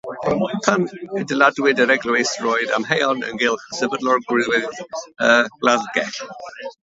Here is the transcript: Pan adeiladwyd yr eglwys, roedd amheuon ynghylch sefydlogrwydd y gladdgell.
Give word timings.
Pan 0.67 0.83
adeiladwyd 1.23 1.81
yr 1.85 1.93
eglwys, 1.95 2.31
roedd 2.45 2.73
amheuon 2.77 3.21
ynghylch 3.29 3.67
sefydlogrwydd 3.81 4.83
y 5.29 5.31
gladdgell. 5.59 6.19